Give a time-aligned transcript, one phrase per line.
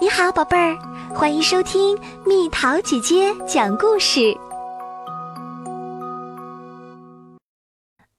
[0.00, 0.78] 你好，宝贝儿，
[1.12, 4.32] 欢迎收听蜜桃姐姐讲故事。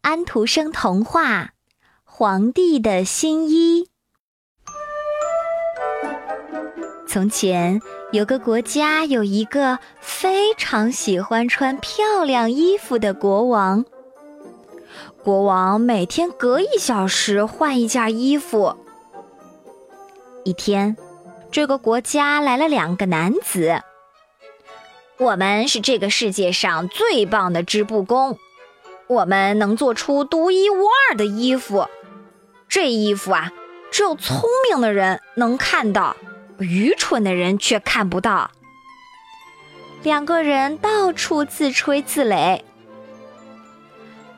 [0.02, 1.44] 安徒生童话
[2.04, 3.86] 《皇帝的新衣》。
[7.08, 13.86] 从前有个国家，有一个非常喜欢穿漂亮衣服的国王。
[15.24, 18.76] 国王每天隔一小时换一件衣服。
[20.44, 20.98] 一天。
[21.52, 23.82] 这个国家来了两个男子。
[25.18, 28.38] 我们是这个世界上最棒的织布工，
[29.08, 31.88] 我们能做出独一无二的衣服。
[32.68, 33.52] 这衣服啊，
[33.92, 36.16] 只有聪明的人能看到，
[36.60, 38.52] 愚蠢的人却看不到。
[40.04, 42.62] 两个人到处自吹自擂。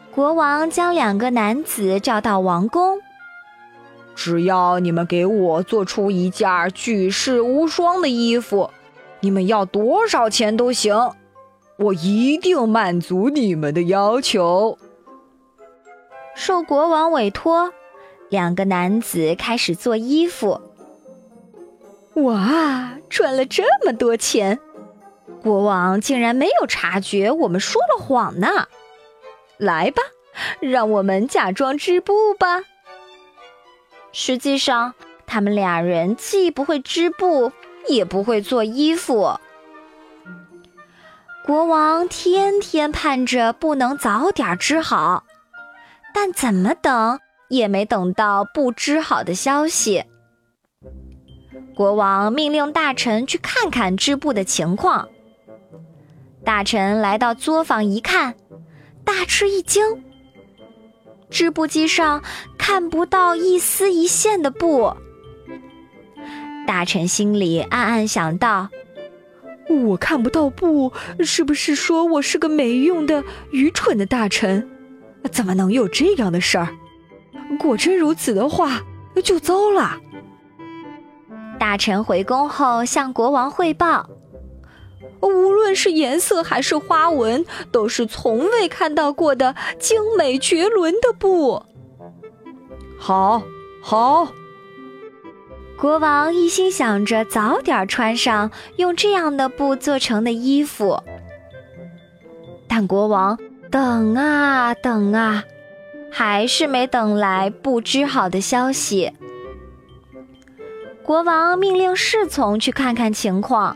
[0.10, 3.00] 国王将两个男子叫到王宫。
[4.24, 8.70] 只要你们给我做出一件举世无双的衣服，
[9.22, 11.14] 你们要多少钱都行，
[11.80, 14.78] 我一定满足你们的要求。
[16.36, 17.74] 受国王委托，
[18.30, 20.62] 两个男子开始做衣服。
[22.14, 24.60] 哇，赚了这么多钱，
[25.42, 28.68] 国王竟然没有察觉我们说了谎呢！
[29.58, 30.04] 来吧，
[30.60, 32.66] 让我们假装织布吧。
[34.12, 34.94] 实际上，
[35.26, 37.52] 他们俩人既不会织布，
[37.88, 39.40] 也不会做衣服。
[41.46, 45.24] 国王天天盼着不能早点织好，
[46.14, 50.04] 但怎么等也没等到布织好的消息。
[51.76, 55.10] 国王命令大臣去看看织布的情况。
[56.46, 58.36] 大臣来到作坊一看，
[59.04, 60.04] 大吃一惊。
[61.30, 62.22] 织布机上
[62.74, 64.96] 看不到一丝一线的布，
[66.66, 68.70] 大臣心里暗暗想到
[69.90, 74.72] ：“我看不到布，是不是说我是个没用的、愚蠢的大臣？
[75.34, 76.70] 怎么能有这样的事儿？
[77.60, 78.80] 果真如此的话，
[79.22, 79.98] 就糟了。”
[81.60, 84.10] 大臣回宫后向国王汇报。
[85.20, 91.66] 无论是颜色还是花纹，都是从未看到过的精美绝伦的布。
[93.02, 93.42] 好，
[93.82, 94.32] 好。
[95.76, 101.02] 国王一心想着早点穿上用这样的布做成的衣服，
[102.68, 103.40] 但国王
[103.72, 105.44] 等啊等啊，
[106.12, 109.12] 还是没等来布织好的消息。
[111.02, 113.76] 国王命令侍从去看看情况。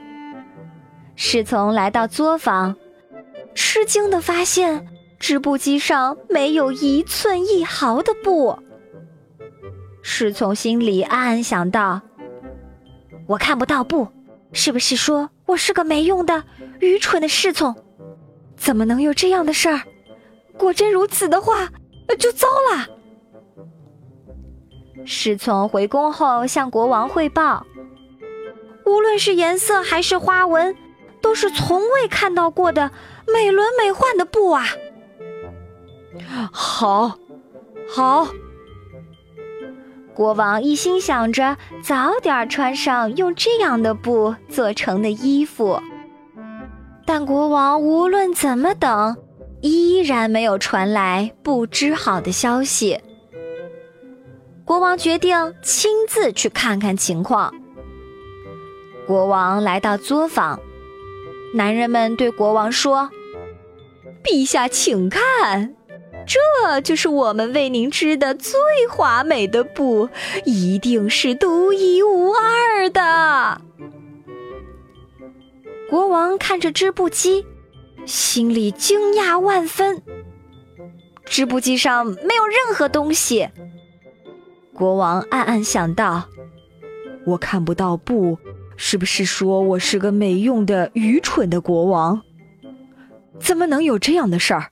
[1.16, 2.76] 侍从来到作坊，
[3.56, 4.86] 吃惊地发现
[5.18, 8.60] 织布机上没有一寸一毫的布。
[10.08, 12.00] 侍从心里暗暗想到
[13.26, 14.08] ：“我看不到布，
[14.54, 16.44] 是不是说我是个没用的、
[16.80, 17.76] 愚蠢的侍从？
[18.56, 19.82] 怎么能有这样的事儿？
[20.58, 21.70] 果真如此的话，
[22.20, 22.88] 就糟了。”
[25.06, 27.66] 侍从回宫后向国王汇报
[28.86, 30.78] ：“无论是颜色还是花纹。”
[31.20, 32.92] 都是从未看到过的
[33.34, 34.68] 美轮美奂的布啊！
[36.54, 37.18] 好，
[37.90, 38.28] 好。
[40.16, 45.80] 国王一心想着早点穿上用这样的布做成的衣服，
[47.06, 49.18] 但国王无论怎么等，
[49.62, 52.98] 依然没有传来布织好的消息。
[54.64, 57.54] 国王决定亲自去看看情况。
[59.06, 60.60] 国王来到作坊。
[61.54, 63.10] 男人们对国王说
[64.24, 65.75] ：“陛下，请看，
[66.26, 68.54] 这就是我们为您织的最
[68.90, 70.10] 华美的布，
[70.46, 73.62] 一定是独一无二的。”
[75.90, 77.46] 国王看着织布机，
[78.06, 80.02] 心里惊讶万分。
[81.26, 83.50] 织布机上没有任何东西。
[84.74, 86.28] 国王暗暗想到
[87.26, 88.38] ：“我看不到布。”
[88.78, 92.22] 是不是说我是个没用的、愚蠢的国王？
[93.40, 94.70] 怎么能有这样的事儿？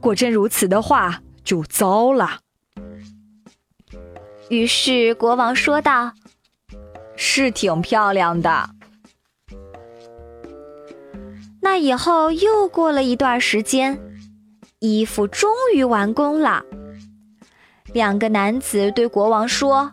[0.00, 2.40] 果真如此的话，就糟了。
[4.48, 6.12] 于是国王说道
[7.16, 8.70] ：“是挺漂亮的。”
[11.60, 14.00] 那以后又过了一段时间，
[14.78, 16.62] 衣服终于完工了。
[17.92, 19.92] 两个男子对国王说：“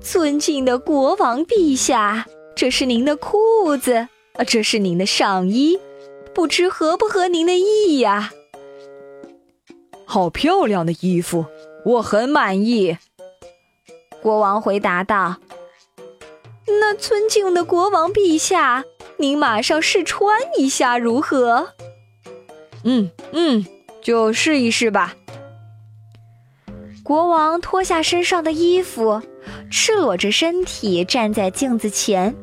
[0.00, 5.76] 尊敬的国王陛下。”这是您的裤子，啊，这是您的上衣，
[6.32, 8.30] 不知合不合您的意呀？
[10.06, 11.46] 好漂亮的衣服，
[11.84, 12.96] 我很满意。
[14.22, 15.36] 国王回答道
[16.66, 18.84] ：“那尊敬的国王陛下，
[19.18, 21.68] 您马上试穿一下如何？
[22.84, 23.64] 嗯嗯，
[24.02, 25.14] 就试一试吧。
[27.02, 29.20] 国王脱下身上的衣服，
[29.70, 32.34] 赤裸着身体站在镜子前。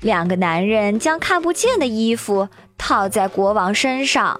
[0.00, 2.46] 两个男人将看不见的衣服
[2.76, 4.38] 套在国王身上。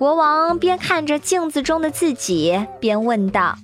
[0.00, 3.54] 国王边看着镜子中的自己，边问道：“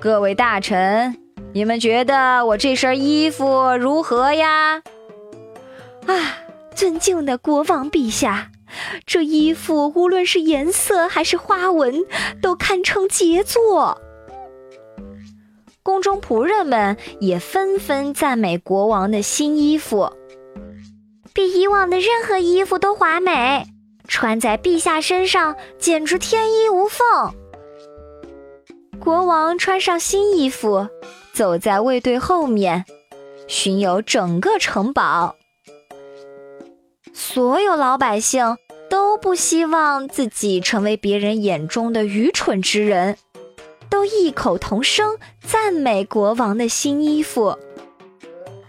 [0.00, 1.16] 各位大臣。”
[1.54, 4.82] 你们觉得我这身衣服如何呀？
[6.06, 6.14] 啊，
[6.74, 8.50] 尊敬的国王陛下，
[9.06, 12.04] 这衣服无论是颜色还是花纹，
[12.42, 14.00] 都堪称杰作。
[15.84, 20.12] 宫中仆人们也纷纷赞美国王的新衣服，
[21.32, 23.64] 比以往的任何衣服都华美，
[24.10, 27.32] 穿在陛下身上简直天衣无缝。
[28.98, 30.86] 国王穿上新衣服。
[31.32, 32.84] 走在卫队后面，
[33.46, 35.36] 巡游整个城堡。
[37.14, 38.58] 所有老百姓
[38.90, 43.16] 都不希望自己成为别人眼中的愚蠢之人，
[43.88, 47.56] 都异口同声赞美国王的新衣服。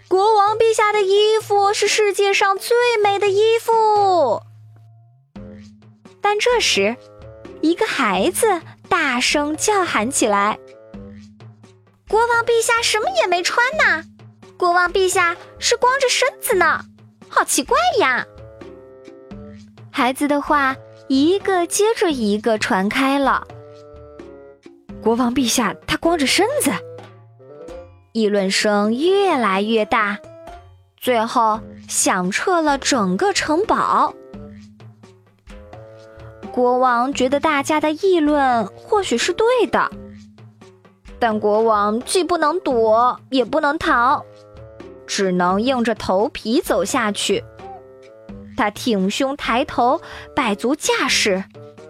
[0.07, 4.43] 国王陛下的衣服是世界上最美的衣服。
[6.31, 6.95] 但这时，
[7.59, 10.57] 一个孩子大声叫喊起来。
[12.07, 14.05] 国王陛下什么也没穿呢，
[14.55, 16.85] 国王陛下是光着身子呢，
[17.27, 18.25] 好奇怪呀！
[19.91, 20.73] 孩子的话
[21.09, 23.45] 一个接着一个传开了。
[25.03, 26.71] 国王陛下他光着身子，
[28.13, 30.17] 议论声越来越大，
[30.95, 34.13] 最后响彻了整个城堡。
[36.51, 39.89] 国王觉得大家的议论或许是对的。
[41.19, 44.23] 但国王既不能躲，也不能逃，
[45.05, 47.43] 只能硬着头皮走下去。
[48.57, 50.01] 他挺胸抬头，
[50.35, 51.43] 摆足架势，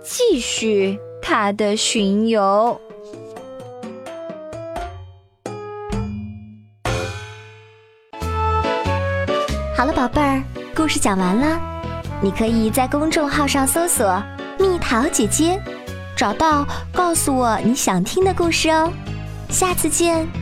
[0.03, 2.79] 继续他的巡游。
[9.75, 10.43] 好了，宝贝儿，
[10.75, 11.59] 故事讲完了。
[12.21, 14.21] 你可以在公众号上搜索
[14.61, 15.59] “蜜桃姐姐”，
[16.15, 18.91] 找到告诉我你想听的故事哦。
[19.49, 20.40] 下次见。